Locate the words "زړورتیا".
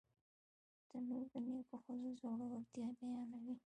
2.19-2.87